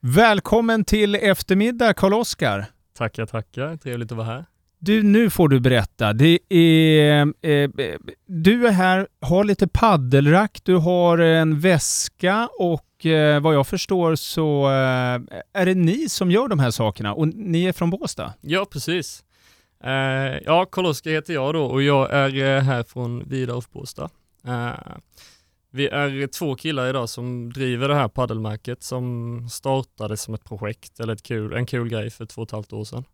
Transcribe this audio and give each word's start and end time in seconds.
Välkommen 0.00 0.84
till 0.84 1.14
eftermiddag 1.14 1.94
Karl-Oskar. 1.94 2.66
Tackar, 2.96 3.26
tackar. 3.26 3.76
Trevligt 3.76 4.12
att 4.12 4.18
vara 4.18 4.26
här. 4.26 4.44
Du, 4.78 5.02
nu 5.02 5.30
får 5.30 5.48
du 5.48 5.60
berätta. 5.60 6.12
Det 6.12 6.38
är, 6.48 7.20
eh, 7.20 7.70
du 8.26 8.66
är 8.66 8.72
här, 8.72 9.08
har 9.20 9.44
lite 9.44 9.68
paddelrack, 9.68 10.60
du 10.62 10.74
har 10.76 11.18
en 11.18 11.60
väska 11.60 12.48
och 12.58 13.06
eh, 13.06 13.40
vad 13.40 13.54
jag 13.54 13.66
förstår 13.66 14.14
så 14.14 14.66
eh, 14.66 15.20
är 15.52 15.66
det 15.66 15.74
ni 15.74 16.08
som 16.08 16.30
gör 16.30 16.48
de 16.48 16.58
här 16.58 16.70
sakerna 16.70 17.14
och 17.14 17.28
ni 17.28 17.64
är 17.64 17.72
från 17.72 17.90
Båstad? 17.90 18.34
Ja, 18.40 18.66
precis. 18.70 19.24
Eh, 19.84 19.90
ja, 20.44 20.64
Karl-Oskar 20.72 21.10
heter 21.10 21.34
jag 21.34 21.54
då 21.54 21.64
och 21.64 21.82
jag 21.82 22.10
är 22.12 22.56
eh, 22.56 22.62
här 22.62 22.82
från 22.82 23.28
Vidarf 23.28 23.70
Båstad. 23.70 24.10
Vi 25.70 25.88
är 25.88 26.26
två 26.26 26.54
killar 26.54 26.88
idag 26.88 27.08
som 27.08 27.52
driver 27.52 27.88
det 27.88 27.94
här 27.94 28.08
paddelmärket 28.08 28.82
som 28.82 29.48
startade 29.50 30.16
som 30.16 30.34
ett 30.34 30.44
projekt 30.44 31.00
eller 31.00 31.12
ett 31.12 31.22
kul, 31.22 31.52
en 31.52 31.66
kul 31.66 31.88
grej 31.88 32.10
för 32.10 32.26
två 32.26 32.42
och 32.42 32.48
ett 32.48 32.52
halvt 32.52 32.72
år 32.72 32.84
sedan. 32.84 33.04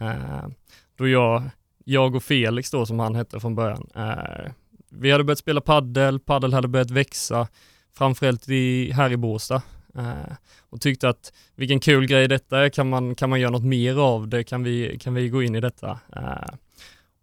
Eh, 0.00 0.48
då 0.96 1.08
jag, 1.08 1.42
jag 1.84 2.14
och 2.14 2.22
Felix 2.22 2.70
då 2.70 2.86
som 2.86 2.98
han 2.98 3.14
hette 3.14 3.40
från 3.40 3.54
början, 3.54 3.88
eh, 3.94 4.52
vi 4.88 5.10
hade 5.10 5.24
börjat 5.24 5.38
spela 5.38 5.60
paddel, 5.60 6.20
paddel 6.20 6.52
hade 6.52 6.68
börjat 6.68 6.90
växa, 6.90 7.48
framförallt 7.94 8.48
i, 8.48 8.92
här 8.92 9.12
i 9.12 9.16
Båstad. 9.16 9.62
Eh, 9.94 10.32
och 10.70 10.80
tyckte 10.80 11.08
att 11.08 11.32
vilken 11.54 11.80
kul 11.80 12.06
grej 12.06 12.28
detta 12.28 12.58
är, 12.58 12.68
kan 12.68 12.88
man, 12.88 13.14
kan 13.14 13.30
man 13.30 13.40
göra 13.40 13.50
något 13.50 13.64
mer 13.64 13.96
av 13.96 14.28
det, 14.28 14.44
kan 14.44 14.62
vi, 14.62 14.98
kan 14.98 15.14
vi 15.14 15.28
gå 15.28 15.42
in 15.42 15.54
i 15.54 15.60
detta? 15.60 16.00
Eh, 16.16 16.54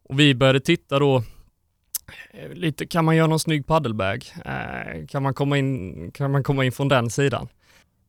och 0.04 0.20
vi 0.20 0.36
började 0.36 0.60
titta 0.60 1.00
då 1.00 1.24
Eh, 2.32 2.50
lite, 2.50 2.86
kan 2.86 3.06
man 3.06 3.16
göra 3.16 3.28
någon 3.28 3.40
snygg 3.40 3.68
paddelbag? 3.68 4.26
Eh, 4.46 5.06
kan, 5.08 5.24
man 5.24 5.34
komma 5.34 5.58
in, 5.58 6.12
kan 6.12 6.32
man 6.32 6.44
komma 6.44 6.66
in 6.66 6.72
från 6.72 6.88
den 6.88 7.10
sidan? 7.10 7.48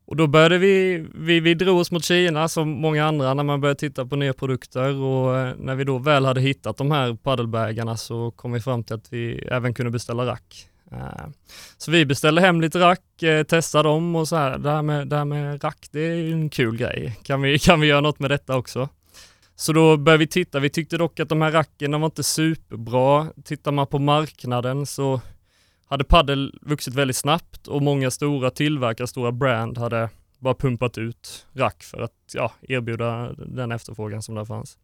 Och 0.07 0.17
då 0.17 0.27
började 0.27 0.59
vi, 0.59 1.07
vi, 1.15 1.41
vi 1.41 1.55
drog 1.55 1.79
oss 1.79 1.91
mot 1.91 2.05
Kina 2.05 2.49
som 2.49 2.69
många 2.69 3.07
andra 3.07 3.35
när 3.35 3.43
man 3.43 3.61
började 3.61 3.81
titta 3.81 4.07
på 4.07 4.17
nya 4.17 4.33
produkter 4.33 4.95
och 4.95 5.39
eh, 5.39 5.55
när 5.59 5.75
vi 5.75 5.85
då 5.85 5.99
väl 5.99 6.27
hade 6.27 6.41
hittat 6.41 6.77
de 6.77 6.91
här 6.91 7.15
paddelbägarna 7.15 7.97
så 7.97 8.31
kom 8.31 8.53
vi 8.53 8.61
fram 8.61 8.85
till 8.85 8.95
att 8.95 9.13
vi 9.13 9.39
även 9.51 9.75
kunde 9.75 9.91
beställa 9.91 10.27
rack. 10.27 10.69
Eh, 10.93 11.27
så 11.79 11.91
vi 11.91 12.07
beställde 12.07 12.41
hem 12.41 12.61
lite 12.61 12.79
rack, 12.79 13.01
testade 13.49 13.89
dem 13.89 14.17
och 14.17 14.29
så 14.29 14.37
här, 14.37 14.59
det 14.59 14.71
här 14.71 14.83
med, 14.83 15.09
det 15.09 15.17
här 15.17 15.25
med 15.25 15.65
rack, 15.65 15.89
det 15.91 16.01
är 16.01 16.33
en 16.33 16.51
kul 16.51 16.77
grej. 16.77 17.19
Kan 17.23 17.43
vi, 17.43 17.59
kan 17.59 17.81
vi 17.81 17.87
göra 17.87 18.01
något 18.01 18.19
med 18.19 18.31
detta 18.31 18.57
också? 18.57 18.89
Så 19.57 19.73
då 19.73 19.97
började 19.97 20.19
vi 20.19 20.27
titta, 20.27 20.61
vi 20.61 20.71
tyckte 20.71 20.97
dock 20.97 21.21
att 21.21 21.29
de 21.29 21.43
här 21.43 21.53
racken 21.53 22.01
var 22.01 22.07
inte 22.07 22.23
superbra. 22.23 23.27
Tittar 23.45 23.73
man 23.73 23.87
på 23.87 23.99
marknaden 23.99 24.87
så 24.87 25.21
hade 25.87 26.05
paddel 26.05 26.59
vuxit 26.63 26.95
väldigt 26.95 27.17
snabbt 27.17 27.67
och 27.67 27.83
många 27.83 28.11
stora 28.11 28.51
tillverkare, 28.51 29.07
stora 29.07 29.33
brand 29.33 29.79
hade 29.79 30.09
bara 30.39 30.55
pumpat 30.55 30.99
ut 30.99 31.47
rack 31.53 31.83
för 31.83 32.01
att 32.01 32.13
ja, 32.35 32.53
erbjuda 32.63 33.33
den 33.33 33.73
efterfrågan 33.73 34.23
som 34.23 34.35
där 34.35 34.45
fanns. 34.45 34.79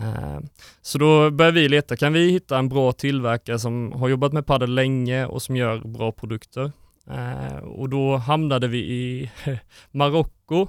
Eh, 0.00 0.40
så 0.82 0.98
då 0.98 1.30
började 1.30 1.60
vi 1.60 1.68
leta, 1.68 1.96
kan 1.96 2.12
vi 2.12 2.30
hitta 2.30 2.58
en 2.58 2.68
bra 2.68 2.92
tillverkare 2.92 3.58
som 3.58 3.92
har 3.92 4.08
jobbat 4.08 4.32
med 4.32 4.46
paddel 4.46 4.74
länge 4.74 5.26
och 5.26 5.42
som 5.42 5.56
gör 5.56 5.78
bra 5.78 6.12
produkter? 6.12 6.72
Eh, 7.10 7.58
och 7.58 7.88
då 7.88 8.16
hamnade 8.16 8.68
vi 8.68 8.78
i 8.78 9.30
Marocko 9.90 10.68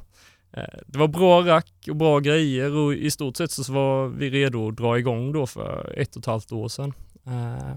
Eh, 0.54 0.80
det 0.86 1.00
var 1.00 1.08
bra 1.08 1.42
rack 1.42 1.74
och 1.90 1.96
bra 1.96 2.20
grejer 2.20 2.72
och 2.76 2.94
i 2.94 3.12
stort 3.12 3.38
sett 3.38 3.52
så 3.52 3.74
var 3.74 4.08
vi 4.08 4.30
redo 4.30 4.68
att 4.68 4.78
dra 4.78 5.00
igång 5.00 5.32
då 5.32 5.48
för 5.48 5.94
ett 5.98 6.16
och 6.16 6.20
ett 6.20 6.26
halvt 6.26 6.52
år 6.52 6.68
sedan. 6.68 6.94
Eh, 7.26 7.76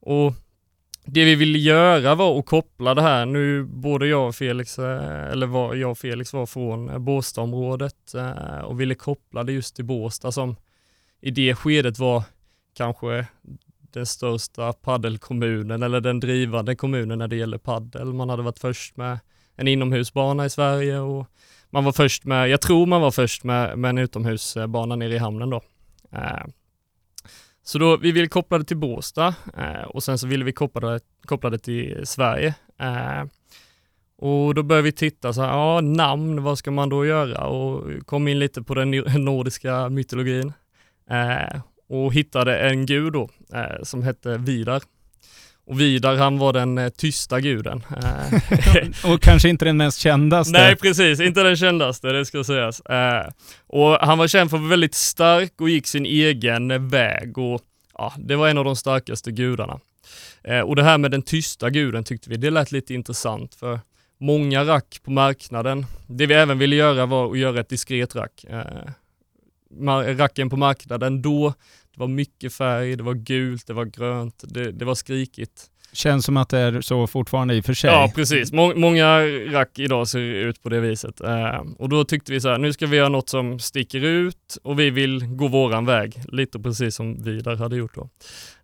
och 0.00 0.34
det 1.04 1.24
vi 1.24 1.34
ville 1.34 1.58
göra 1.58 2.14
var 2.14 2.38
att 2.38 2.46
koppla 2.46 2.94
det 2.94 3.02
här, 3.02 3.26
nu 3.26 3.64
både 3.64 4.06
jag 4.06 4.28
och 4.28 4.34
Felix, 4.34 4.78
eh, 4.78 5.32
eller 5.32 5.46
var, 5.46 5.74
jag 5.74 5.90
och 5.90 5.98
Felix 5.98 6.32
var 6.32 6.46
från 6.46 7.04
Båstadområdet 7.04 8.14
och 8.64 8.80
ville 8.80 8.94
koppla 8.94 9.44
det 9.44 9.52
just 9.52 9.76
till 9.76 9.84
Båstad 9.84 10.32
som 10.32 10.56
i 11.20 11.30
det 11.30 11.54
skedet 11.54 11.98
var 11.98 12.22
kanske 12.74 13.26
den 13.80 14.06
största 14.06 14.72
paddelkommunen 14.72 15.82
eller 15.82 16.00
den 16.00 16.20
drivande 16.20 16.76
kommunen 16.76 17.18
när 17.18 17.28
det 17.28 17.36
gäller 17.36 17.58
paddel. 17.58 18.12
Man 18.12 18.28
hade 18.28 18.42
varit 18.42 18.58
först 18.58 18.96
med 18.96 19.18
en 19.56 19.68
inomhusbana 19.68 20.46
i 20.46 20.50
Sverige 20.50 20.98
och 20.98 21.26
man 21.72 21.84
var 21.84 21.92
först 21.92 22.24
med, 22.24 22.48
jag 22.48 22.60
tror 22.60 22.86
man 22.86 23.00
var 23.00 23.10
först 23.10 23.44
med, 23.44 23.78
med 23.78 23.88
en 23.88 23.98
utomhusbana 23.98 24.96
nere 24.96 25.14
i 25.14 25.18
hamnen 25.18 25.50
då. 25.50 25.62
Eh, 26.12 26.44
så 27.62 27.78
då, 27.78 27.96
vi 27.96 28.12
ville 28.12 28.28
koppla 28.28 28.58
det 28.58 28.64
till 28.64 28.76
Båstad 28.76 29.34
eh, 29.56 29.82
och 29.82 30.02
sen 30.02 30.18
så 30.18 30.26
ville 30.26 30.44
vi 30.44 30.52
koppla 30.52 30.90
det, 30.90 31.00
koppla 31.24 31.50
det 31.50 31.58
till 31.58 32.06
Sverige. 32.06 32.54
Eh, 32.78 33.24
och 34.18 34.54
då 34.54 34.62
började 34.62 34.84
vi 34.84 34.92
titta 34.92 35.32
så 35.32 35.42
här, 35.42 35.48
ja 35.48 35.80
namn, 35.80 36.42
vad 36.42 36.58
ska 36.58 36.70
man 36.70 36.88
då 36.88 37.06
göra? 37.06 37.46
Och 37.46 38.06
kom 38.06 38.28
in 38.28 38.38
lite 38.38 38.62
på 38.62 38.74
den 38.74 38.90
nordiska 39.24 39.88
mytologin. 39.88 40.52
och 41.88 42.14
hittade 42.14 42.58
en 42.58 42.86
gud 42.86 43.12
då, 43.12 43.28
som 43.82 44.02
hette 44.02 44.38
Vidar. 44.38 44.82
Och 45.66 45.80
Vidar 45.80 46.16
han 46.16 46.38
var 46.38 46.52
den 46.52 46.78
eh, 46.78 46.88
tysta 46.88 47.40
guden. 47.40 47.82
och 49.04 49.20
kanske 49.20 49.48
inte 49.48 49.64
den 49.64 49.76
mest 49.76 49.98
kändaste. 49.98 50.52
Nej 50.52 50.76
precis, 50.76 51.20
inte 51.20 51.42
den 51.42 51.56
kändaste, 51.56 52.12
det 52.12 52.26
ska 52.26 52.44
sägas. 52.44 52.80
Eh, 52.80 53.26
och 53.66 53.98
han 54.00 54.18
var 54.18 54.28
känd 54.28 54.50
för 54.50 54.56
att 54.56 54.62
vara 54.62 54.70
väldigt 54.70 54.94
stark 54.94 55.60
och 55.60 55.68
gick 55.68 55.86
sin 55.86 56.06
egen 56.06 56.88
väg 56.88 57.38
och 57.38 57.60
ja, 57.98 58.12
det 58.18 58.36
var 58.36 58.48
en 58.48 58.58
av 58.58 58.64
de 58.64 58.76
starkaste 58.76 59.30
gudarna. 59.32 59.80
Eh, 60.44 60.60
och 60.60 60.76
det 60.76 60.82
här 60.82 60.98
med 60.98 61.10
den 61.10 61.22
tysta 61.22 61.70
guden 61.70 62.04
tyckte 62.04 62.30
vi, 62.30 62.36
det 62.36 62.50
lät 62.50 62.72
lite 62.72 62.94
intressant 62.94 63.54
för 63.54 63.80
många 64.20 64.64
rack 64.64 65.00
på 65.04 65.10
marknaden. 65.10 65.86
Det 66.06 66.26
vi 66.26 66.34
även 66.34 66.58
ville 66.58 66.76
göra 66.76 67.06
var 67.06 67.30
att 67.30 67.38
göra 67.38 67.60
ett 67.60 67.68
diskret 67.68 68.16
rack. 68.16 68.44
racken 70.18 70.50
på 70.50 70.56
marknaden 70.56 71.22
då 71.22 71.54
var 72.02 72.08
mycket 72.08 72.52
färg, 72.52 72.96
det 72.96 73.02
var 73.02 73.14
gult, 73.14 73.66
det 73.66 73.72
var 73.72 73.84
grönt, 73.84 74.44
det, 74.48 74.72
det 74.72 74.84
var 74.84 74.94
skrikigt. 74.94 75.68
Känns 75.92 76.24
som 76.24 76.36
att 76.36 76.48
det 76.48 76.58
är 76.58 76.80
så 76.80 77.06
fortfarande 77.06 77.54
i 77.54 77.60
och 77.60 77.64
för 77.64 77.74
sig. 77.74 77.90
Ja, 77.90 78.12
precis. 78.14 78.52
Må 78.52 78.74
många 78.74 79.20
rack 79.52 79.78
idag 79.78 80.08
ser 80.08 80.18
ut 80.18 80.62
på 80.62 80.68
det 80.68 80.80
viset. 80.80 81.20
Uh, 81.20 81.72
och 81.78 81.88
då 81.88 82.04
tyckte 82.04 82.32
vi 82.32 82.40
så 82.40 82.48
här, 82.48 82.58
nu 82.58 82.72
ska 82.72 82.86
vi 82.86 82.96
göra 82.96 83.08
något 83.08 83.28
som 83.28 83.58
sticker 83.58 84.00
ut 84.00 84.58
och 84.62 84.80
vi 84.80 84.90
vill 84.90 85.26
gå 85.26 85.48
våran 85.48 85.86
väg. 85.86 86.22
Lite 86.28 86.58
precis 86.58 86.94
som 86.94 87.22
vi 87.22 87.40
där 87.40 87.56
hade 87.56 87.76
gjort 87.76 87.94
då. 87.94 88.08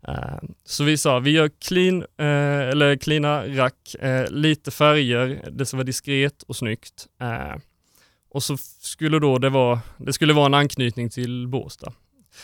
Uh, 0.09 0.39
så 0.65 0.85
vi 0.85 0.99
sa, 0.99 1.19
vi 1.19 1.31
gör 1.31 1.51
clean, 1.69 2.03
uh, 2.03 2.69
eller 2.71 2.97
cleana 2.97 3.47
rack, 3.47 3.97
lite 4.29 4.71
färger, 4.71 5.49
det 5.51 5.67
ska 5.67 5.77
vara 5.77 5.85
diskret 5.85 6.43
och 6.43 6.57
snyggt. 6.57 7.07
och 8.31 8.43
så 8.43 8.57
skulle 8.81 9.19
då 9.19 9.39
det 9.39 9.51
vara, 9.51 9.81
det 9.97 10.13
skulle 10.13 10.33
vara 10.33 10.47
en 10.47 10.55
anknytning 10.55 11.11
till 11.11 11.49
Båstad. 11.49 11.93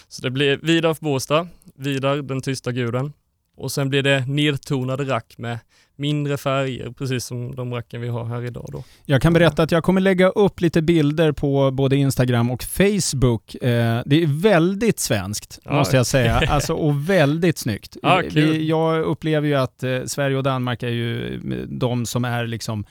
Så 0.09 0.23
det 0.23 0.31
blir 0.31 0.59
Vidar 0.63 0.97
Båstad, 1.01 1.49
Vidar 1.75 2.17
den 2.17 2.41
tysta 2.41 2.73
guden. 2.73 3.13
Och 3.57 3.73
sen 3.73 3.89
blir 3.89 4.03
det 4.03 4.27
nedtonade 4.27 5.05
rack 5.05 5.35
med 5.39 5.59
mindre 5.97 6.37
färger, 6.37 6.91
precis 6.91 7.25
som 7.25 7.55
de 7.55 7.75
racken 7.75 8.01
vi 8.01 8.09
har 8.09 8.25
här 8.25 8.45
idag 8.45 8.69
då. 8.73 8.85
Jag 9.05 9.23
kan 9.23 9.33
berätta 9.33 9.63
att 9.63 9.73
jag 9.73 9.85
kommer 9.85 10.01
lägga 10.01 10.29
upp 10.29 10.61
lite 10.61 10.83
bilder 10.83 11.33
på 11.33 11.71
både 11.71 11.97
Instagram 11.97 12.51
och 12.51 12.63
Facebook. 12.63 13.55
Eh, 13.55 14.03
det 14.07 14.23
är 14.23 14.43
väldigt 14.43 15.01
svenskt, 15.01 15.59
ja. 15.65 15.73
måste 15.73 15.97
jag 15.97 16.07
säga. 16.07 16.43
Alltså, 16.55 16.75
och 16.75 17.11
väldigt 17.11 17.59
snyggt. 17.59 17.97
Ja, 18.03 18.23
jag 18.23 19.03
upplever 19.03 19.49
ju 19.49 19.55
att 19.55 19.83
eh, 19.83 20.05
Sverige 20.07 20.37
och 20.37 20.43
Danmark 20.43 20.83
är 20.83 20.89
ju 20.89 21.41
de 21.69 22.07
som 22.07 22.25
är 22.25 22.47
liksom 22.47 22.81
eh, 22.81 22.87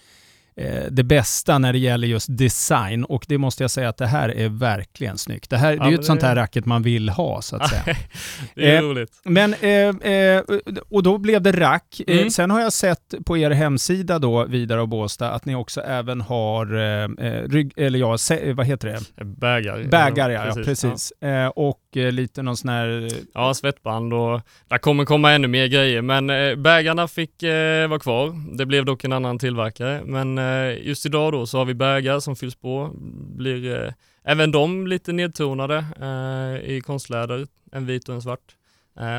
det 0.91 1.03
bästa 1.03 1.57
när 1.57 1.73
det 1.73 1.79
gäller 1.79 2.07
just 2.07 2.27
design 2.37 3.03
och 3.03 3.25
det 3.27 3.37
måste 3.37 3.63
jag 3.63 3.71
säga 3.71 3.89
att 3.89 3.97
det 3.97 4.07
här 4.07 4.29
är 4.29 4.49
verkligen 4.49 5.17
snyggt. 5.17 5.49
Det, 5.49 5.57
här, 5.57 5.73
ja, 5.73 5.79
det 5.79 5.87
är 5.87 5.89
ju 5.89 5.95
ett 5.95 6.05
sånt 6.05 6.21
här 6.21 6.35
racket 6.35 6.65
man 6.65 6.83
vill 6.83 7.09
ha 7.09 7.41
så 7.41 7.55
att 7.55 7.69
säga. 7.69 7.83
det 8.55 8.71
är 8.71 8.75
eh, 8.75 8.81
roligt. 8.81 9.21
Men, 9.23 9.53
eh, 9.53 10.11
eh, 10.13 10.43
och 10.89 11.03
då 11.03 11.17
blev 11.17 11.41
det 11.41 11.51
rack. 11.51 12.01
Eh, 12.07 12.17
mm. 12.17 12.29
sen 12.29 12.51
har 12.51 12.61
jag 12.61 12.73
sett 12.73 13.13
på 13.25 13.37
er 13.37 13.51
hemsida 13.51 14.19
då, 14.19 14.45
Vidare 14.45 14.81
och 14.81 14.89
Båstad, 14.89 15.31
att 15.31 15.45
ni 15.45 15.55
också 15.55 15.81
även 15.81 16.21
har 16.21 16.65
eh, 16.75 17.07
rygg, 17.49 17.73
eller 17.75 17.99
ja, 17.99 18.17
vad 18.53 18.65
heter 18.65 18.87
det? 18.87 19.25
Bägar. 19.25 19.83
Bägar 19.83 20.29
ja, 20.29 20.41
precis. 20.41 20.57
Ja, 20.57 20.63
precis. 20.63 21.13
Ja. 21.19 21.49
och 21.49 21.79
Eh, 21.97 22.11
lite 22.11 22.41
någon 22.41 22.57
sån 22.57 22.69
här... 22.69 23.05
Eh, 23.05 23.17
ja, 23.33 23.53
svettband 23.53 24.13
och 24.13 24.41
där 24.67 24.77
kommer 24.77 25.05
komma 25.05 25.31
ännu 25.31 25.47
mer 25.47 25.67
grejer, 25.67 26.01
men 26.01 26.29
eh, 26.29 26.55
bägarna 26.55 27.07
fick 27.07 27.43
vara 27.89 27.99
kvar. 27.99 28.57
Det 28.57 28.65
blev 28.65 28.85
dock 28.85 29.03
en 29.03 29.13
annan 29.13 29.39
tillverkare, 29.39 30.01
men 30.05 30.37
Eh, 30.63 30.87
just 30.87 31.05
idag 31.05 31.31
då 31.31 31.45
så 31.45 31.57
har 31.57 31.65
vi 31.65 31.73
bägar 31.73 32.19
som 32.19 32.35
fylls 32.35 32.55
på, 32.55 32.91
blir 33.35 33.85
eh, 33.85 33.91
även 34.23 34.51
de 34.51 34.87
lite 34.87 35.13
nedtonade 35.13 35.85
eh, 36.01 36.71
i 36.71 36.81
konstläder, 36.81 37.47
en 37.71 37.85
vit 37.85 38.09
och 38.09 38.15
en 38.15 38.21
svart 38.21 38.55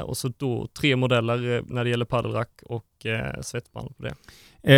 och 0.05 0.17
så 0.17 0.29
då 0.29 0.69
tre 0.79 0.97
modeller 0.97 1.62
när 1.67 1.85
det 1.85 1.91
gäller 1.91 2.05
paddelrack 2.05 2.50
och 2.67 3.06
svettband 3.43 3.97
på 3.97 4.03
det. 4.03 4.15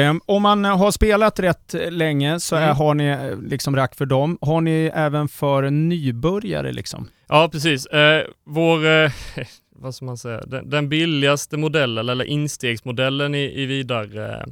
Um, 0.09 0.21
om 0.27 0.43
man 0.43 0.65
har 0.65 0.91
spelat 0.91 1.41
rätt 1.41 1.75
länge 1.91 2.41
så 2.41 2.57
mm. 2.57 2.77
har 2.77 2.95
ni 2.95 3.37
liksom 3.49 3.77
rack 3.77 3.95
för 3.95 4.07
dem. 4.07 4.39
Har 4.41 4.61
ni 4.61 4.91
även 4.95 5.29
för 5.29 5.71
nybörjare 5.71 6.73
liksom? 6.73 7.09
Ja, 7.29 7.49
precis. 7.53 7.87
Uh, 7.95 8.33
vår, 8.45 8.85
uh, 8.85 9.11
vad 9.77 9.95
ska 9.95 10.05
man 10.05 10.17
säga, 10.17 10.41
den, 10.41 10.71
den, 10.71 10.89
billigaste 10.89 11.57
modellen 11.57 12.09
eller 12.09 12.25
instegsmodellen 12.25 13.35
i, 13.35 13.63
i 13.63 13.67
vidare 13.67 14.47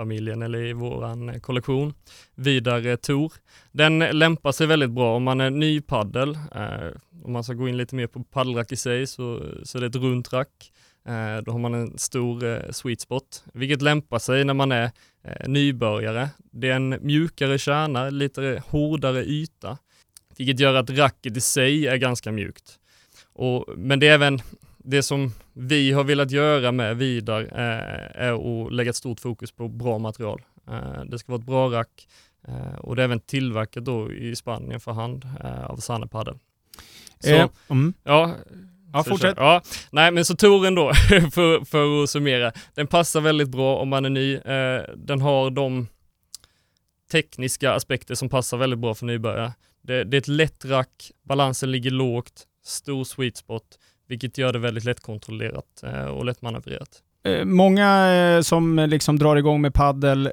familjen 0.00 0.42
eller 0.42 0.58
i 0.58 0.72
våran 0.72 1.28
eh, 1.28 1.40
kollektion. 1.40 1.94
Vidare 2.34 2.96
Tor. 2.96 3.32
Den 3.72 3.98
lämpar 3.98 4.52
sig 4.52 4.66
väldigt 4.66 4.90
bra 4.90 5.16
om 5.16 5.22
man 5.22 5.40
är 5.40 5.50
ny 5.50 5.80
paddel. 5.80 6.38
Eh, 6.54 6.90
om 7.24 7.32
man 7.32 7.44
ska 7.44 7.54
gå 7.54 7.68
in 7.68 7.76
lite 7.76 7.94
mer 7.94 8.06
på 8.06 8.24
paddelrack 8.24 8.72
i 8.72 8.76
sig 8.76 9.06
så, 9.06 9.42
så 9.62 9.78
är 9.78 9.80
det 9.80 9.86
ett 9.86 9.96
runt 9.96 10.32
rack. 10.32 10.72
Eh, 11.08 11.44
då 11.44 11.52
har 11.52 11.58
man 11.58 11.74
en 11.74 11.98
stor 11.98 12.44
eh, 12.44 12.70
sweet 12.70 13.00
spot, 13.00 13.44
vilket 13.54 13.82
lämpar 13.82 14.18
sig 14.18 14.44
när 14.44 14.54
man 14.54 14.72
är 14.72 14.90
eh, 15.24 15.48
nybörjare. 15.48 16.28
Det 16.52 16.68
är 16.68 16.76
en 16.76 16.98
mjukare 17.00 17.58
kärna, 17.58 18.10
lite 18.10 18.62
hårdare 18.66 19.24
yta, 19.24 19.78
vilket 20.36 20.60
gör 20.60 20.74
att 20.74 20.90
racket 20.90 21.36
i 21.36 21.40
sig 21.40 21.86
är 21.86 21.96
ganska 21.96 22.32
mjukt. 22.32 22.78
Och, 23.32 23.64
men 23.76 24.00
det 24.00 24.08
är 24.08 24.14
även 24.14 24.40
det 24.90 25.02
som 25.02 25.32
vi 25.52 25.92
har 25.92 26.04
velat 26.04 26.30
göra 26.30 26.72
med 26.72 26.96
Vidar 26.96 27.40
eh, 27.40 28.22
är 28.26 28.64
att 28.66 28.72
lägga 28.72 28.90
ett 28.90 28.96
stort 28.96 29.20
fokus 29.20 29.52
på 29.52 29.68
bra 29.68 29.98
material. 29.98 30.42
Eh, 30.70 31.04
det 31.04 31.18
ska 31.18 31.32
vara 31.32 31.40
ett 31.40 31.46
bra 31.46 31.70
rack 31.70 32.08
eh, 32.48 32.74
och 32.78 32.96
det 32.96 33.02
är 33.02 33.04
även 33.04 33.20
tillverkat 33.20 33.84
då 33.84 34.12
i 34.12 34.36
Spanien 34.36 34.80
för 34.80 34.92
hand 34.92 35.28
av 35.66 35.76
Sanne 35.76 36.06
Padel. 36.06 36.38
Så, 37.20 37.48
mm. 37.68 37.94
ja, 38.04 38.34
Ja, 38.92 39.04
fortsätt. 39.04 39.34
Ja, 39.36 39.62
nej 39.90 40.10
men 40.10 40.24
så 40.24 40.36
touren 40.36 40.74
då, 40.74 40.94
för, 41.32 41.64
för 41.64 42.02
att 42.02 42.10
summera, 42.10 42.52
den 42.74 42.86
passar 42.86 43.20
väldigt 43.20 43.48
bra 43.48 43.76
om 43.76 43.88
man 43.88 44.04
är 44.04 44.10
ny. 44.10 44.38
den 44.96 45.20
har 45.20 45.50
de 45.50 45.86
tekniska 47.12 47.72
aspekter 47.72 48.14
som 48.14 48.28
passar 48.28 48.56
väldigt 48.56 48.78
bra 48.78 48.94
för 48.94 49.06
nybörjare. 49.06 49.52
Det, 49.82 50.04
det 50.04 50.16
är 50.16 50.18
ett 50.18 50.28
lätt 50.28 50.64
rack, 50.64 51.10
balansen 51.22 51.70
ligger 51.70 51.90
lågt, 51.90 52.46
stor 52.64 53.04
sweet 53.04 53.36
spot, 53.36 53.78
vilket 54.10 54.38
gör 54.38 54.52
det 54.52 54.58
väldigt 54.58 54.84
lättkontrollerat 54.84 55.82
eh, 55.82 56.04
och 56.04 56.24
lättmanövrerat. 56.24 57.02
Eh, 57.24 57.44
många 57.44 58.12
eh, 58.12 58.40
som 58.40 58.76
liksom 58.76 59.18
drar 59.18 59.36
igång 59.36 59.60
med 59.60 59.74
paddel 59.74 60.32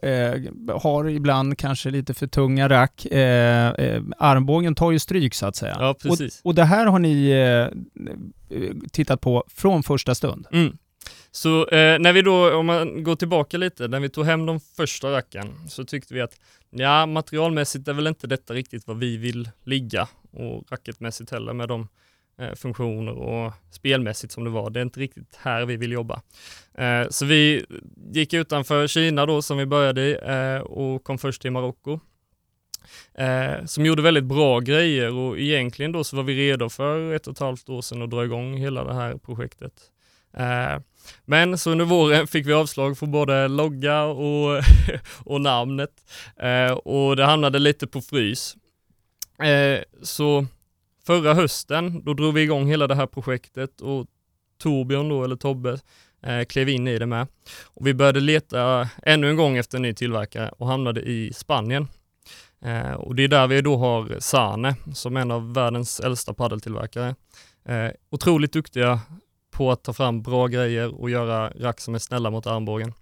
har 0.73 1.09
ibland 1.09 1.57
kanske 1.57 1.89
lite 1.89 2.13
för 2.13 2.27
tunga 2.27 2.69
rack. 2.69 3.07
armbågen 4.17 4.75
tar 4.75 4.91
ju 4.91 4.99
stryk 4.99 5.33
så 5.33 5.45
att 5.45 5.55
säga. 5.55 5.77
Ja, 5.79 5.95
precis. 6.01 6.39
Och, 6.39 6.45
och 6.45 6.55
det 6.55 6.63
här 6.63 6.85
har 6.85 6.99
ni 6.99 7.33
tittat 8.91 9.21
på 9.21 9.43
från 9.47 9.83
första 9.83 10.15
stund. 10.15 10.47
Mm. 10.51 10.77
Så 11.31 11.67
eh, 11.67 11.99
när 11.99 12.13
vi 12.13 12.21
då, 12.21 12.57
om 12.57 12.65
man 12.65 13.03
går 13.03 13.15
tillbaka 13.15 13.57
lite, 13.57 13.87
när 13.87 13.99
vi 13.99 14.09
tog 14.09 14.25
hem 14.25 14.45
de 14.45 14.59
första 14.59 15.11
racken 15.11 15.69
så 15.69 15.83
tyckte 15.83 16.13
vi 16.13 16.21
att 16.21 16.39
ja, 16.69 17.05
materialmässigt 17.05 17.87
är 17.87 17.93
väl 17.93 18.07
inte 18.07 18.27
detta 18.27 18.53
riktigt 18.53 18.87
vad 18.87 18.97
vi 18.97 19.17
vill 19.17 19.49
ligga 19.63 20.07
och 20.31 20.71
racketmässigt 20.71 21.31
heller 21.31 21.53
med 21.53 21.67
de 21.67 21.87
Eh, 22.41 22.55
funktioner 22.55 23.11
och 23.11 23.53
spelmässigt 23.71 24.33
som 24.33 24.43
det 24.43 24.49
var. 24.49 24.69
Det 24.69 24.79
är 24.79 24.81
inte 24.81 24.99
riktigt 24.99 25.35
här 25.35 25.65
vi 25.65 25.77
vill 25.77 25.91
jobba. 25.91 26.21
Eh, 26.77 27.09
så 27.09 27.25
vi 27.25 27.65
gick 28.11 28.33
utanför 28.33 28.87
Kina 28.87 29.25
då 29.25 29.41
som 29.41 29.57
vi 29.57 29.65
började 29.65 30.01
i 30.01 30.17
eh, 30.23 30.61
och 30.61 31.03
kom 31.03 31.17
först 31.17 31.41
till 31.41 31.51
Marocko. 31.51 31.99
Som 33.65 33.85
gjorde 33.85 34.01
väldigt 34.01 34.23
bra 34.23 34.59
grejer 34.59 35.13
och 35.13 35.39
egentligen 35.39 35.91
då 35.91 36.03
så 36.03 36.15
var 36.15 36.23
vi 36.23 36.35
redo 36.35 36.69
för 36.69 37.13
ett 37.13 37.27
och 37.27 37.33
ett 37.33 37.39
halvt 37.39 37.69
år 37.69 37.81
sedan 37.81 38.01
att 38.01 38.09
dra 38.09 38.25
igång 38.25 38.57
hela 38.57 38.83
det 38.83 38.93
här 38.93 39.17
projektet. 39.17 39.73
Men 41.25 41.57
så 41.57 41.71
under 41.71 41.85
våren 41.85 42.27
fick 42.27 42.47
vi 42.47 42.53
avslag 42.53 42.99
på 42.99 43.05
både 43.05 43.47
logga 43.47 44.03
och, 44.03 44.63
och 45.25 45.41
namnet 45.41 45.91
och 46.83 47.15
det 47.15 47.25
hamnade 47.25 47.59
lite 47.59 47.87
på 47.87 48.01
frys. 48.01 48.55
Så 50.03 50.45
förra 51.07 51.33
hösten, 51.33 52.03
då 52.03 52.13
drog 52.13 52.33
vi 52.33 52.41
igång 52.41 52.67
hela 52.67 52.87
det 52.87 52.95
här 52.95 53.07
projektet 53.07 53.81
och 53.81 54.07
Torbjörn 54.57 55.09
då, 55.09 55.23
eller 55.23 55.35
Tobbe, 55.35 55.79
eh, 56.23 56.43
klev 56.43 56.69
in 56.69 56.87
i 56.87 56.99
det 56.99 57.05
med. 57.05 57.27
Och 57.65 57.87
vi 57.87 57.93
började 57.93 58.19
leta 58.19 58.89
ännu 59.03 59.29
en 59.29 59.35
gång 59.35 59.57
efter 59.57 59.77
en 59.77 59.81
ny 59.81 59.93
tillverkare 59.93 60.49
och 60.57 60.67
hamnade 60.67 61.01
i 61.01 61.33
Spanien. 61.33 61.87
Eh, 62.61 62.91
och 62.91 63.15
det 63.15 63.23
är 63.23 63.27
där 63.27 63.47
vi 63.47 63.61
då 63.61 63.77
har 63.77 64.19
Sane 64.19 64.75
som 64.93 65.17
är 65.17 65.21
en 65.21 65.31
av 65.31 65.53
världens 65.53 65.99
äldsta 65.99 66.33
paddeltillverkare. 66.33 67.15
Eh, 67.65 67.91
otroligt 68.09 68.53
duktiga 68.53 68.99
på 69.51 69.71
att 69.71 69.83
ta 69.83 69.93
fram 69.93 70.21
bra 70.21 70.47
grejer 70.47 71.01
och 71.01 71.09
göra 71.09 71.49
rack 71.49 71.79
som 71.79 71.95
är 71.95 71.99
snälla 71.99 72.29
mot 72.29 72.47
armbågen. 72.47 72.93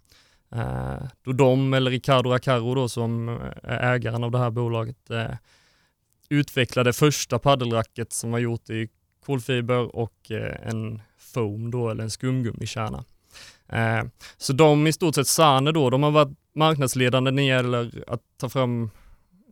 Eh, 0.56 1.08
då 1.24 1.32
de, 1.32 1.74
eller 1.74 1.92
Ricardo 1.92 2.32
Acaro 2.32 2.76
då 2.76 2.90
som 2.90 3.30
är 3.64 3.94
ägaren 3.94 4.24
av 4.24 4.32
det 4.32 4.38
här 4.38 4.52
bolaget, 4.52 5.10
eh, 5.10 5.32
utvecklade 6.30 6.94
första 6.94 7.40
paddelracket 7.40 8.14
som 8.14 8.32
var 8.32 8.40
gjort 8.40 8.70
i 8.70 8.90
kolfiber 9.26 9.96
och 9.96 10.32
eh, 10.32 10.70
en 10.70 11.02
foam 11.18 11.72
då, 11.72 11.90
eller 11.90 12.04
en 12.04 12.12
skumgummikärna. 12.12 13.04
Eh, 13.70 14.04
så 14.38 14.54
de 14.54 14.88
i 14.88 14.94
stort 14.94 15.16
sett, 15.16 15.28
Sane 15.28 15.72
då, 15.72 15.90
de 15.90 16.04
har 16.04 16.12
varit 16.12 16.38
marknadsledande 16.56 17.32
när 17.32 17.44
det 17.44 17.48
gäller 17.48 18.04
att 18.08 18.22
ta 18.38 18.50
fram 18.50 18.90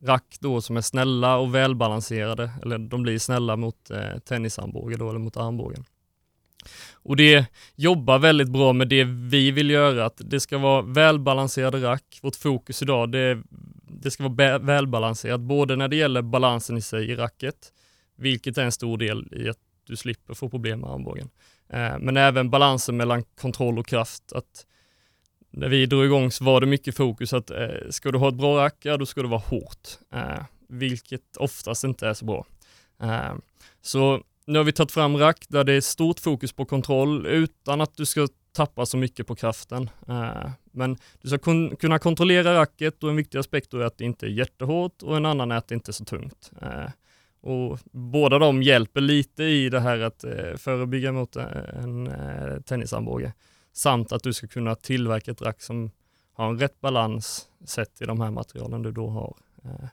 rack 0.01 0.37
då 0.39 0.61
som 0.61 0.77
är 0.77 0.81
snälla 0.81 1.37
och 1.37 1.55
välbalanserade, 1.55 2.51
eller 2.61 2.77
de 2.77 3.03
blir 3.03 3.19
snälla 3.19 3.55
mot 3.55 3.91
eh, 3.91 4.19
tennisarmbåge 4.25 4.95
då, 4.95 5.09
eller 5.09 5.19
mot 5.19 5.37
armbågen. 5.37 5.85
Och 6.93 7.15
det 7.15 7.45
jobbar 7.75 8.19
väldigt 8.19 8.49
bra 8.49 8.73
med 8.73 8.87
det 8.87 9.03
vi 9.03 9.51
vill 9.51 9.69
göra, 9.69 10.05
att 10.05 10.21
det 10.25 10.39
ska 10.39 10.57
vara 10.57 10.81
välbalanserade 10.81 11.81
rack. 11.81 12.19
Vårt 12.21 12.35
fokus 12.35 12.81
idag, 12.81 13.11
det, 13.11 13.43
det 14.01 14.11
ska 14.11 14.27
vara 14.27 14.57
välbalanserat, 14.57 15.41
både 15.41 15.75
när 15.75 15.87
det 15.87 15.95
gäller 15.95 16.21
balansen 16.21 16.77
i 16.77 16.81
sig 16.81 17.11
i 17.11 17.15
racket, 17.15 17.73
vilket 18.17 18.57
är 18.57 18.63
en 18.63 18.71
stor 18.71 18.97
del 18.97 19.27
i 19.31 19.49
att 19.49 19.57
du 19.87 19.95
slipper 19.95 20.33
få 20.33 20.49
problem 20.49 20.79
med 20.79 20.89
armbågen. 20.89 21.29
Eh, 21.69 21.99
men 21.99 22.17
även 22.17 22.49
balansen 22.49 22.97
mellan 22.97 23.23
kontroll 23.23 23.79
och 23.79 23.87
kraft. 23.87 24.33
Att 24.33 24.65
när 25.51 25.69
vi 25.69 25.85
drog 25.85 26.05
igång 26.05 26.31
så 26.31 26.43
var 26.43 26.61
det 26.61 26.67
mycket 26.67 26.97
fokus 26.97 27.33
att 27.33 27.51
eh, 27.51 27.89
ska 27.89 28.11
du 28.11 28.17
ha 28.17 28.29
ett 28.29 28.35
bra 28.35 28.57
rack, 28.57 28.77
ja 28.81 28.97
då 28.97 29.05
ska 29.05 29.21
det 29.21 29.27
vara 29.27 29.41
hårt, 29.47 29.87
eh, 30.13 30.43
vilket 30.69 31.37
oftast 31.37 31.83
inte 31.83 32.07
är 32.07 32.13
så 32.13 32.25
bra. 32.25 32.45
Eh, 33.01 33.33
så 33.81 34.23
nu 34.45 34.59
har 34.59 34.63
vi 34.63 34.71
tagit 34.71 34.91
fram 34.91 35.17
rack 35.17 35.45
där 35.49 35.63
det 35.63 35.73
är 35.73 35.81
stort 35.81 36.19
fokus 36.19 36.53
på 36.53 36.65
kontroll 36.65 37.27
utan 37.27 37.81
att 37.81 37.97
du 37.97 38.05
ska 38.05 38.27
tappa 38.51 38.85
så 38.85 38.97
mycket 38.97 39.27
på 39.27 39.35
kraften. 39.35 39.89
Eh, 40.07 40.51
men 40.71 40.97
du 41.21 41.27
ska 41.27 41.37
kun 41.37 41.75
kunna 41.75 41.99
kontrollera 41.99 42.55
racket 42.55 43.03
och 43.03 43.09
en 43.09 43.15
viktig 43.15 43.37
aspekt 43.37 43.73
är 43.73 43.79
att 43.79 43.97
det 43.97 44.05
inte 44.05 44.25
är 44.25 44.29
jättehårt 44.29 45.01
och 45.01 45.17
en 45.17 45.25
annan 45.25 45.51
är 45.51 45.55
att 45.55 45.67
det 45.67 45.75
inte 45.75 45.91
är 45.91 45.93
så 45.93 46.05
tungt. 46.05 46.51
Eh, 46.61 46.89
och 47.41 47.79
båda 47.91 48.39
de 48.39 48.63
hjälper 48.63 49.01
lite 49.01 49.43
i 49.43 49.69
det 49.69 49.79
här 49.79 49.99
att 49.99 50.23
eh, 50.23 50.55
förebygga 50.57 51.11
mot 51.11 51.35
en 51.35 52.13
tennisarmbåge. 52.65 53.33
Samt 53.73 54.11
att 54.11 54.23
du 54.23 54.33
ska 54.33 54.47
kunna 54.47 54.75
tillverka 54.75 55.31
ett 55.31 55.41
rack 55.41 55.61
som 55.61 55.91
har 56.33 56.49
en 56.49 56.59
rätt 56.59 56.81
balans 56.81 57.47
sett 57.65 58.01
i 58.01 58.05
de 58.05 58.21
här 58.21 58.31
materialen 58.31 58.81
du 58.81 58.91
då 58.91 59.07
har. 59.07 59.35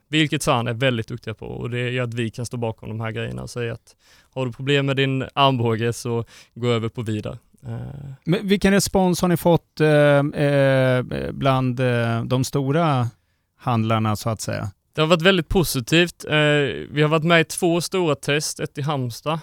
Vilket 0.09 0.43
San 0.43 0.69
är 0.69 0.73
väldigt 0.73 1.09
duktiga 1.09 1.35
på 1.35 1.47
och 1.47 1.71
det 1.71 1.91
gör 1.91 2.05
att 2.05 2.15
vi 2.15 2.31
kan 2.31 2.47
stå 2.47 2.57
bakom 2.57 2.89
de 2.89 3.01
här 3.01 3.11
grejerna 3.11 3.43
och 3.43 3.51
säga 3.51 3.73
att 3.73 3.97
har 4.35 4.47
du 4.47 4.53
problem 4.53 4.87
med 4.87 4.97
din 4.97 5.25
armbåge 5.35 5.93
så 5.93 6.25
gå 6.55 6.69
över 6.69 6.89
på 6.89 7.03
Vidar. 7.03 7.39
Eh, 7.67 8.11
Men 8.25 8.49
vilken 8.49 8.73
respons 8.73 9.23
har 9.23 9.29
ni 9.29 9.37
fått 9.37 9.81
eh, 9.81 10.45
eh, 10.45 11.33
bland 11.33 11.81
de 12.25 12.45
stora 12.45 13.09
handlarna 13.59 14.17
så 14.17 14.31
att 14.31 14.41
säga? 14.41 14.71
Det 14.93 15.01
har 15.01 15.09
varit 15.09 15.23
väldigt 15.23 15.49
positivt. 15.49 16.25
Vi 16.91 17.03
har 17.03 17.09
varit 17.09 17.25
med 17.25 17.41
i 17.41 17.45
två 17.45 17.81
stora 17.81 18.15
test, 18.15 18.61
ett 18.61 18.79
i 18.79 18.83
Halmstad 18.83 19.39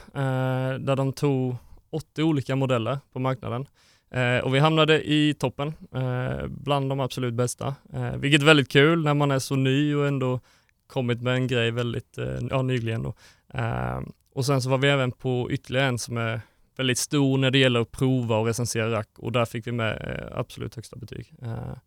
där 0.80 0.96
de 0.96 1.13
tog 1.13 1.56
80 1.90 2.24
olika 2.24 2.56
modeller 2.56 3.00
på 3.13 3.20
marknaden. 3.20 3.66
Eh, 4.12 4.38
och 4.38 4.56
vi 4.56 4.60
hamnade 4.60 5.10
i 5.10 5.34
toppen, 5.34 5.74
eh, 5.96 6.48
bland 6.48 6.90
de 6.90 7.00
absolut 7.00 7.34
bästa, 7.34 7.76
eh, 7.94 8.16
vilket 8.16 8.42
är 8.42 8.46
väldigt 8.46 8.72
kul 8.72 9.04
när 9.04 9.14
man 9.14 9.32
är 9.32 9.40
så 9.40 9.56
ny 9.56 9.96
och 9.96 10.08
ändå 10.08 10.40
kommit 10.88 11.22
med 11.22 11.34
en 11.34 11.48
grej 11.48 11.72
väldigt 11.72 12.18
eh, 12.18 12.40
ja, 12.50 12.62
nyligen. 12.62 13.04
Då. 13.04 13.14
Eh, 13.54 14.00
och 14.34 14.46
sen 14.46 14.62
så 14.62 14.70
var 14.70 14.78
vi 14.78 14.88
även 14.88 15.12
på 15.12 15.52
ytterligare 15.52 15.88
en 15.88 16.00
som 16.00 16.18
är 16.18 16.42
väldigt 16.78 16.98
stor 16.98 17.38
när 17.38 17.52
det 17.52 17.58
gäller 17.58 17.80
att 17.80 17.92
prova 17.92 18.38
och 18.38 18.46
recensera 18.46 18.92
rack 18.92 19.10
och 19.18 19.32
där 19.32 19.46
fick 19.46 19.68
vi 19.68 19.72
med 19.72 19.92
eh, 19.92 20.40
absolut 20.40 20.76
högsta 20.76 20.96
betyg. 20.96 21.34
Eh, 21.42 21.78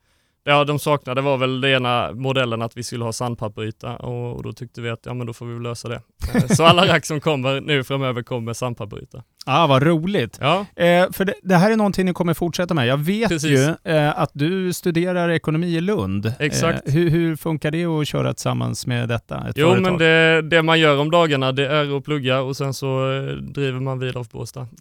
ja, 0.44 0.64
de 0.64 0.78
saknade 0.78 1.20
var 1.20 1.36
väl 1.36 1.60
den 1.60 1.70
ena 1.70 2.12
modellen 2.12 2.62
att 2.62 2.76
vi 2.76 2.82
skulle 2.82 3.04
ha 3.04 3.12
sandpapperyta 3.12 3.96
och, 3.96 4.36
och 4.36 4.42
då 4.42 4.52
tyckte 4.52 4.80
vi 4.80 4.90
att 4.90 5.06
ja, 5.06 5.14
men 5.14 5.26
då 5.26 5.32
får 5.32 5.46
vi 5.46 5.60
lösa 5.60 5.88
det. 5.88 6.02
Eh, 6.34 6.46
så 6.46 6.64
alla 6.64 6.86
rack 6.86 7.06
som 7.06 7.20
kommer 7.20 7.60
nu 7.60 7.84
framöver 7.84 8.22
kommer 8.22 8.40
med 8.40 8.56
sandpapperyta. 8.56 9.22
Ah, 9.46 9.66
vad 9.66 9.82
roligt! 9.82 10.38
Ja. 10.40 10.66
Eh, 10.76 11.10
för 11.12 11.24
det, 11.24 11.34
det, 11.42 11.56
här 11.56 11.70
är 11.70 11.76
någonting 11.76 12.06
ni 12.06 12.12
kommer 12.12 12.34
fortsätta 12.34 12.74
med. 12.74 12.86
Jag 12.86 12.96
vet 12.96 13.28
Precis. 13.28 13.50
ju 13.50 13.92
eh, 13.92 14.18
att 14.18 14.30
du 14.32 14.72
studerar 14.72 15.30
ekonomi 15.30 15.76
i 15.76 15.80
Lund. 15.80 16.32
Exakt. 16.38 16.88
Eh, 16.88 16.94
hur, 16.94 17.10
hur, 17.10 17.36
funkar 17.36 17.70
det 17.70 17.84
att 17.84 18.08
köra 18.08 18.34
tillsammans 18.34 18.86
med 18.86 19.08
detta? 19.08 19.48
Ett 19.48 19.56
jo, 19.56 19.66
företag? 19.66 19.82
men 19.82 19.98
det, 19.98 20.42
det, 20.42 20.62
man 20.62 20.80
gör 20.80 20.98
om 20.98 21.10
dagarna 21.10 21.52
det 21.52 21.66
är 21.66 21.96
att 21.96 22.04
plugga 22.04 22.40
och 22.40 22.56
sen 22.56 22.74
så 22.74 23.12
eh, 23.12 23.32
driver 23.32 23.80
man 23.80 23.98
vidare 23.98 24.24
på 24.24 24.38
Båstad. 24.38 24.68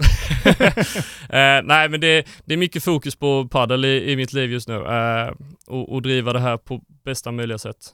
Eh, 1.29 1.61
nej, 1.63 1.89
men 1.89 2.01
det, 2.01 2.25
det, 2.45 2.53
är 2.53 2.57
mycket 2.57 2.83
fokus 2.83 3.15
på 3.15 3.47
paddel 3.47 3.85
i, 3.85 4.11
i 4.11 4.15
mitt 4.15 4.33
liv 4.33 4.51
just 4.51 4.67
nu 4.67 4.77
och, 5.67 5.93
och 5.93 6.01
driva 6.01 6.33
det 6.33 6.39
här 6.39 6.57
på 6.57 6.81
bästa 7.05 7.31
möjliga 7.31 7.57
sätt. 7.57 7.93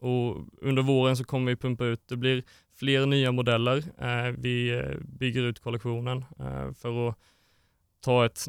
Och 0.00 0.36
under 0.62 0.82
våren 0.82 1.16
så 1.16 1.24
kommer 1.24 1.52
vi 1.52 1.56
pumpa 1.56 1.84
ut, 1.84 2.00
det 2.08 2.16
blir 2.16 2.42
fler 2.78 3.06
nya 3.06 3.32
modeller. 3.32 3.76
Eh, 3.98 4.34
vi 4.38 4.70
eh, 4.70 4.96
bygger 5.00 5.42
ut 5.42 5.58
kollektionen 5.58 6.24
eh, 6.40 6.72
för 6.72 7.08
att 7.08 7.16
ta 8.00 8.26
ett 8.26 8.48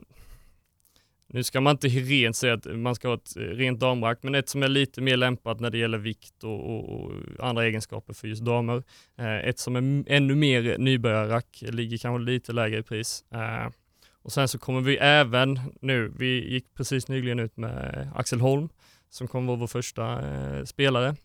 nu 1.33 1.43
ska 1.43 1.61
man 1.61 1.71
inte 1.71 1.87
rent 1.87 2.35
säga 2.35 2.53
att 2.53 2.65
man 2.65 2.95
ska 2.95 3.07
ha 3.07 3.15
ett 3.15 3.33
rent 3.35 3.79
damrack, 3.79 4.19
men 4.21 4.35
ett 4.35 4.49
som 4.49 4.63
är 4.63 4.67
lite 4.67 5.01
mer 5.01 5.17
lämpat 5.17 5.59
när 5.59 5.69
det 5.69 5.77
gäller 5.77 5.97
vikt 5.97 6.43
och, 6.43 6.75
och, 6.75 6.89
och 6.89 7.11
andra 7.39 7.65
egenskaper 7.65 8.13
för 8.13 8.27
just 8.27 8.41
damer. 8.41 8.83
Eh, 9.17 9.37
ett 9.37 9.59
som 9.59 9.75
är 9.75 10.03
ännu 10.07 10.35
mer 10.35 10.77
nybörjarrack, 10.77 11.63
ligger 11.67 11.97
kanske 11.97 12.31
lite 12.31 12.53
lägre 12.53 12.79
i 12.79 12.83
pris. 12.83 13.23
Eh, 13.31 13.69
och 14.21 14.31
sen 14.31 14.47
så 14.47 14.57
kommer 14.57 14.81
vi 14.81 14.97
även 14.97 15.59
nu, 15.81 16.13
vi 16.17 16.53
gick 16.53 16.73
precis 16.73 17.07
nyligen 17.07 17.39
ut 17.39 17.57
med 17.57 18.09
Axel 18.15 18.41
Holm 18.41 18.69
som 19.09 19.27
kommer 19.27 19.47
vara 19.47 19.57
vår 19.57 19.67
första 19.67 20.21
eh, 20.21 20.63
spelare. 20.63 21.15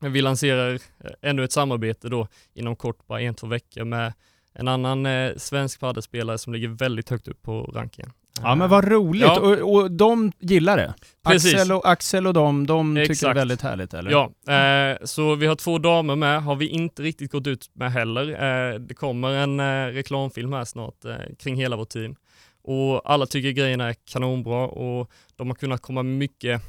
Men 0.00 0.12
vi 0.12 0.22
lanserar 0.22 0.74
eh, 0.74 1.10
ännu 1.22 1.44
ett 1.44 1.52
samarbete 1.52 2.08
då 2.08 2.28
inom 2.54 2.76
kort, 2.76 3.06
bara 3.06 3.20
en, 3.20 3.34
två 3.34 3.46
veckor 3.46 3.84
med 3.84 4.12
en 4.54 4.68
annan 4.68 5.06
eh, 5.06 5.36
svensk 5.36 5.80
padelspelare 5.80 6.38
som 6.38 6.52
ligger 6.52 6.68
väldigt 6.68 7.10
högt 7.10 7.28
upp 7.28 7.42
på 7.42 7.62
rankingen. 7.62 8.12
Ja 8.42 8.54
men 8.54 8.70
vad 8.70 8.84
roligt, 8.84 9.22
ja. 9.22 9.40
och, 9.40 9.74
och 9.74 9.90
de 9.90 10.32
gillar 10.38 10.76
det? 10.76 10.94
Precis. 11.26 11.54
Axel 11.54 11.72
och, 11.72 11.88
Axel 11.90 12.26
och 12.26 12.34
de, 12.34 12.66
de 12.66 12.96
tycker 12.96 13.26
det 13.26 13.30
är 13.30 13.34
väldigt 13.34 13.62
härligt 13.62 13.94
eller? 13.94 14.10
Ja, 14.10 14.52
eh, 14.54 14.98
så 15.04 15.34
vi 15.34 15.46
har 15.46 15.56
två 15.56 15.78
damer 15.78 16.16
med, 16.16 16.42
har 16.42 16.56
vi 16.56 16.68
inte 16.68 17.02
riktigt 17.02 17.32
gått 17.32 17.46
ut 17.46 17.70
med 17.72 17.92
heller. 17.92 18.28
Eh, 18.28 18.78
det 18.78 18.94
kommer 18.94 19.28
en 19.28 19.60
eh, 19.60 19.94
reklamfilm 19.94 20.52
här 20.52 20.64
snart 20.64 21.04
eh, 21.04 21.16
kring 21.38 21.56
hela 21.56 21.76
vårt 21.76 21.88
team. 21.88 22.16
Och 22.62 23.10
alla 23.12 23.26
tycker 23.26 23.50
grejerna 23.50 23.88
är 23.88 23.94
kanonbra 24.04 24.66
och 24.66 25.10
de 25.36 25.48
har 25.48 25.54
kunnat 25.54 25.82
komma 25.82 26.02
mycket 26.02 26.62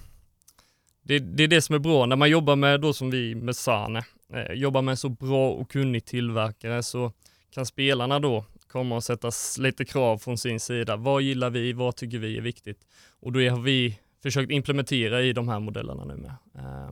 det, 1.09 1.19
det, 1.19 1.43
är 1.43 1.47
det 1.47 1.61
som 1.61 1.75
är 1.75 1.79
bra 1.79 2.05
när 2.05 2.15
man 2.15 2.29
jobbar 2.29 2.55
med, 2.55 2.81
då 2.81 2.93
som 2.93 3.09
vi 3.09 3.35
med 3.35 3.55
Sane, 3.55 4.03
eh, 4.33 4.53
jobbar 4.53 4.81
med 4.81 4.91
en 4.91 4.97
så 4.97 5.09
bra 5.09 5.51
och 5.51 5.71
kunnig 5.71 6.05
tillverkare 6.05 6.83
så 6.83 7.11
kan 7.51 7.65
spelarna 7.65 8.19
då 8.19 8.45
komma 8.67 8.95
och 8.95 9.03
sätta 9.03 9.31
lite 9.59 9.85
krav 9.85 10.17
från 10.17 10.37
sin 10.37 10.59
sida. 10.59 10.95
Vad 10.95 11.21
gillar 11.21 11.49
vi? 11.49 11.73
Vad 11.73 11.95
tycker 11.95 12.17
vi 12.17 12.37
är 12.37 12.41
viktigt? 12.41 12.87
Och 13.19 13.31
då 13.31 13.39
har 13.39 13.61
vi 13.61 13.99
försökt 14.23 14.51
implementera 14.51 15.21
i 15.21 15.33
de 15.33 15.49
här 15.49 15.59
modellerna 15.59 16.05
nu 16.05 16.15
med. 16.15 16.35
Eh, 16.55 16.91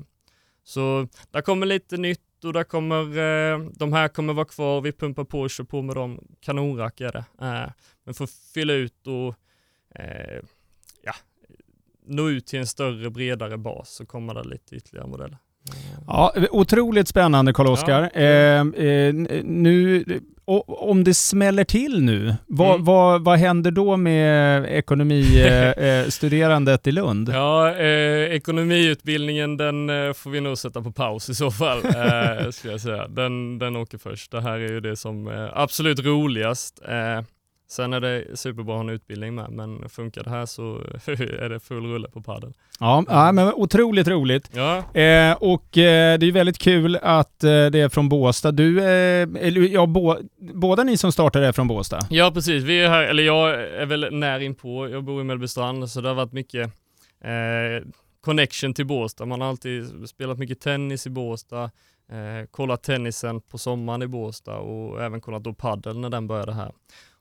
så 0.64 1.08
där 1.32 1.42
kommer 1.42 1.66
lite 1.66 1.98
nytt 1.98 2.44
och 2.44 2.54
där 2.54 2.64
kommer, 2.64 3.02
eh, 3.18 3.60
de 3.60 3.94
här 3.94 4.08
kommer 4.08 4.34
vara 4.34 4.46
kvar. 4.46 4.82
Vi 4.82 4.92
pumpar 4.92 5.24
på 5.24 5.42
och 5.42 5.50
kör 5.50 5.64
på 5.64 5.82
med 5.82 5.96
dem. 5.96 6.28
Kanonrack 6.40 7.02
är 7.02 7.12
det. 7.12 7.26
Eh, 7.46 7.72
men 8.04 8.14
för 8.14 8.24
att 8.24 8.32
fylla 8.54 8.74
ut 8.74 9.08
och 9.08 9.36
eh, 10.00 10.44
nå 12.08 12.30
ut 12.30 12.48
till 12.48 12.60
en 12.60 12.68
större, 12.68 13.10
bredare 13.10 13.58
bas 13.58 13.90
så 13.90 14.06
kommer 14.06 14.34
det 14.34 14.44
lite 14.44 14.76
ytterligare 14.76 15.08
modeller. 15.08 15.38
Ja, 16.08 16.34
otroligt 16.52 17.08
spännande 17.08 17.54
Karl-Oskar. 17.54 18.10
Ja. 18.14 18.20
Eh, 18.22 18.60
eh, 18.60 19.14
nu, 19.44 20.04
om 20.68 21.04
det 21.04 21.14
smäller 21.14 21.64
till 21.64 22.04
nu, 22.04 22.36
vad, 22.48 22.72
mm. 22.72 22.86
vad, 22.86 23.24
vad 23.24 23.40
händer 23.40 23.72
då 23.72 23.98
med 23.98 24.66
ekonomistuderandet 24.66 26.88
eh, 26.88 26.90
i 26.90 26.94
Lund? 26.94 27.30
Ja, 27.34 27.76
eh, 27.76 28.36
ekonomiutbildningen 28.36 29.58
den 29.58 29.90
eh, 29.90 30.14
får 30.14 30.30
vi 30.30 30.42
nog 30.42 30.58
sätta 30.58 30.82
på 30.82 30.92
paus 30.92 31.30
i 31.30 31.36
så 31.36 31.52
fall. 31.52 31.86
Eh, 31.86 31.92
jag 32.64 32.82
säga. 32.82 33.08
Den, 33.08 33.60
den 33.60 33.76
åker 33.76 33.98
först. 33.98 34.32
Det 34.32 34.42
här 34.42 34.60
är 34.60 34.70
ju 34.70 34.80
det 34.80 34.96
som 34.96 35.28
är 35.28 35.62
absolut 35.62 36.00
roligast. 36.00 36.82
Sen 37.70 37.94
är 37.94 38.00
det 38.00 38.38
superbra 38.38 38.74
att 38.74 38.78
ha 38.78 38.84
en 38.84 38.90
utbildning 38.90 39.36
med, 39.36 39.52
men 39.52 39.90
funkar 39.90 40.24
det 40.24 40.30
här 40.30 40.46
så 40.46 40.76
är 41.06 41.50
det 41.50 41.60
full 41.60 41.86
rulle 41.86 42.10
på 42.10 42.22
padel. 42.22 42.54
Ja, 42.80 43.04
ja 43.08 43.32
men 43.32 43.54
otroligt 43.54 44.08
roligt. 44.08 44.50
Ja. 44.54 44.78
Eh, 44.78 45.34
och 45.34 45.78
eh, 45.78 46.20
det 46.20 46.26
är 46.26 46.32
väldigt 46.32 46.58
kul 46.58 46.96
att 46.96 47.44
eh, 47.44 47.50
det 47.50 47.80
är 47.80 47.90
från 47.90 48.10
Båstad. 48.10 48.52
Du, 48.52 48.84
eh, 48.84 49.28
ja, 49.50 49.86
bo, 49.86 50.16
båda 50.54 50.84
ni 50.84 50.98
som 50.98 51.12
startade 51.12 51.48
är 51.48 51.52
från 51.52 51.68
Båstad? 51.68 52.00
Ja, 52.10 52.32
precis. 52.34 52.64
Vi 52.64 52.82
är 52.82 52.90
här, 52.90 53.04
eller 53.04 53.24
jag 53.24 53.64
är 53.64 53.86
väl 53.86 54.08
när 54.12 54.40
inpå. 54.40 54.90
Jag 54.90 55.04
bor 55.04 55.22
i 55.22 55.24
Mellbystrand, 55.24 55.90
så 55.90 56.02
det 56.02 56.08
har 56.08 56.16
varit 56.16 56.34
mycket 56.34 56.72
eh, 57.24 57.88
connection 58.22 58.74
till 58.74 58.86
Båstad. 58.86 59.26
Man 59.26 59.42
har 59.42 59.50
alltid 59.50 60.10
spelat 60.10 60.38
mycket 60.38 60.60
tennis 60.60 61.08
i 61.08 61.10
Båstad, 61.10 61.64
eh, 62.12 62.46
kollat 62.52 62.84
tennisen 62.84 63.42
på 63.42 63.58
sommaren 63.58 64.02
i 64.02 64.08
Båstad 64.08 64.58
och 64.58 65.04
även 65.04 65.22
kollat 65.22 65.44
då 65.44 65.54
paddel 65.54 66.00
när 66.00 66.10
den 66.10 66.28
började 66.28 66.54
här. 66.54 66.72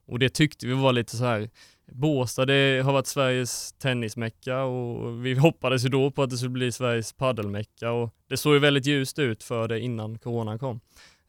Och 0.06 0.18
det 0.18 0.28
tyckte 0.28 0.66
vi 0.66 0.72
var 0.72 0.92
lite 0.92 1.16
så 1.16 1.25
här, 1.25 1.50
Båstad 1.92 2.46
det 2.46 2.82
har 2.84 2.92
varit 2.92 3.06
Sveriges 3.06 3.72
tennismecka 3.72 4.62
och 4.62 5.26
vi 5.26 5.34
hoppades 5.34 5.84
ju 5.84 5.88
då 5.88 6.10
på 6.10 6.22
att 6.22 6.30
det 6.30 6.36
skulle 6.36 6.50
bli 6.50 6.72
Sveriges 6.72 7.12
paddelmecka 7.12 7.90
och 7.90 8.14
det 8.28 8.36
såg 8.36 8.54
ju 8.54 8.58
väldigt 8.58 8.86
ljust 8.86 9.18
ut 9.18 9.42
för 9.42 9.68
det 9.68 9.80
innan 9.80 10.18
coronan 10.18 10.58
kom. 10.58 10.80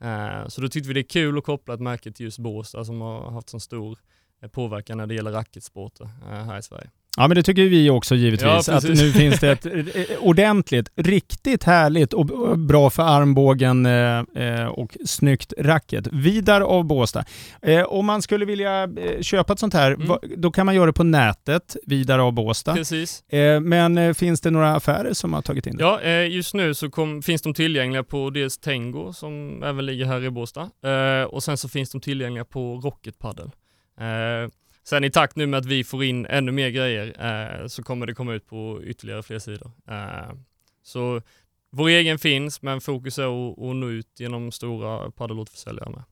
Eh, 0.01 0.47
så 0.47 0.61
då 0.61 0.67
tyckte 0.67 0.87
vi 0.87 0.93
det 0.93 0.99
är 0.99 1.09
kul 1.09 1.37
att 1.37 1.43
koppla 1.43 1.73
ett 1.73 1.79
märke 1.79 2.11
till 2.11 2.23
just 2.23 2.39
Båstad 2.39 2.85
som 2.85 3.01
har 3.01 3.31
haft 3.31 3.49
så 3.49 3.59
stor 3.59 3.99
eh, 4.41 4.49
påverkan 4.49 4.97
när 4.97 5.07
det 5.07 5.13
gäller 5.13 5.31
racketsporter 5.31 6.09
eh, 6.23 6.43
här 6.43 6.59
i 6.59 6.63
Sverige. 6.63 6.89
Ja 7.19 7.27
men 7.27 7.35
det 7.35 7.43
tycker 7.43 7.63
vi 7.63 7.89
också 7.89 8.15
givetvis, 8.15 8.67
ja, 8.67 8.75
att 8.75 8.83
nu 8.83 9.11
finns 9.11 9.39
det 9.39 9.51
ett 9.51 9.67
ordentligt, 10.19 10.89
riktigt 10.95 11.63
härligt 11.63 12.13
och 12.13 12.25
bra 12.59 12.89
för 12.89 13.03
armbågen 13.03 13.85
eh, 13.85 14.23
eh, 14.35 14.65
och 14.67 14.97
snyggt 15.05 15.53
racket. 15.57 16.07
Vidar 16.11 16.61
av 16.61 16.83
Båstad. 16.85 17.25
Eh, 17.61 17.83
om 17.83 18.05
man 18.05 18.21
skulle 18.21 18.45
vilja 18.45 18.89
köpa 19.21 19.53
ett 19.53 19.59
sånt 19.59 19.73
här, 19.73 19.91
mm. 19.91 20.17
då 20.37 20.51
kan 20.51 20.65
man 20.65 20.75
göra 20.75 20.85
det 20.85 20.93
på 20.93 21.03
nätet, 21.03 21.75
Vidar 21.85 22.19
av 22.19 22.33
Båstad. 22.33 22.75
Precis. 22.75 23.23
Men 23.61 24.15
finns 24.15 24.41
det 24.41 24.51
några 24.51 24.75
affärer 24.75 25.13
som 25.13 25.33
har 25.33 25.41
tagit 25.41 25.67
in 25.67 25.77
det? 25.77 25.83
Ja, 25.83 26.01
just 26.23 26.53
nu 26.53 26.73
så 26.73 26.89
kom, 26.89 27.21
finns 27.21 27.41
de 27.41 27.53
tillgängliga 27.53 28.03
på 28.03 28.29
dels 28.29 28.57
Tengo 28.57 29.13
som 29.13 29.63
även 29.63 29.85
ligger 29.85 30.05
här 30.05 30.23
i 30.23 30.29
Båstad 30.29 30.69
och 31.27 31.43
sen 31.43 31.57
så 31.57 31.69
finns 31.69 31.89
de 31.89 32.01
tillgängliga 32.01 32.45
på 32.45 32.75
Rocket 32.75 33.19
Paddle. 33.19 33.51
Sen 34.87 35.03
i 35.03 35.09
takt 35.09 35.35
nu 35.35 35.47
med 35.47 35.57
att 35.57 35.65
vi 35.65 35.83
får 35.83 36.03
in 36.03 36.25
ännu 36.25 36.51
mer 36.51 36.69
grejer 36.69 37.07
eh, 37.07 37.67
så 37.67 37.83
kommer 37.83 38.05
det 38.05 38.13
komma 38.13 38.33
ut 38.33 38.47
på 38.47 38.81
ytterligare 38.83 39.23
fler 39.23 39.39
sidor. 39.39 39.71
Eh, 39.87 40.33
så 40.83 41.21
vår 41.71 41.87
egen 41.87 42.19
finns, 42.19 42.61
men 42.61 42.81
fokus 42.81 43.19
är 43.19 43.23
att, 43.23 43.59
att 43.59 43.75
nå 43.75 43.89
ut 43.89 44.19
genom 44.19 44.51
stora 44.51 45.11
paddelåterförsäljare 45.11 45.89
med. 45.89 46.03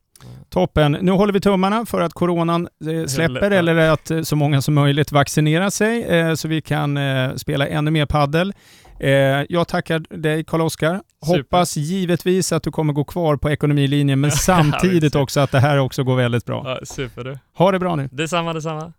Toppen. 0.49 0.91
Nu 0.91 1.11
håller 1.11 1.33
vi 1.33 1.39
tummarna 1.41 1.85
för 1.85 2.01
att 2.01 2.13
coronan 2.13 2.67
eh, 2.87 3.05
släpper 3.05 3.51
eller 3.51 3.75
att 3.75 4.11
eh, 4.11 4.21
så 4.21 4.35
många 4.35 4.61
som 4.61 4.73
möjligt 4.73 5.11
vaccinerar 5.11 5.69
sig 5.69 6.03
eh, 6.03 6.33
så 6.33 6.47
vi 6.47 6.61
kan 6.61 6.99
spela 7.35 7.67
ännu 7.67 7.91
mer 7.91 8.05
paddel. 8.05 8.53
Jag 9.49 9.67
tackar 9.67 9.99
dig 10.17 10.43
Karl-Oskar. 10.43 11.01
Hoppas 11.21 11.77
givetvis 11.77 12.51
att 12.51 12.63
du 12.63 12.71
kommer 12.71 12.93
gå 12.93 13.03
kvar 13.03 13.35
på 13.35 13.49
ekonomilinjen 13.49 14.19
men 14.19 14.31
samtidigt 14.51 15.15
också 15.15 15.39
att 15.39 15.51
det 15.51 15.59
här 15.59 15.77
också 15.77 16.03
går 16.03 16.15
väldigt 16.15 16.45
bra. 16.45 16.63
Ja, 16.65 16.85
super. 16.85 17.39
Ha 17.57 17.71
det 17.71 17.79
bra 17.79 17.95
nu. 17.95 18.09
Detsamma, 18.11 18.53
detsamma. 18.53 18.93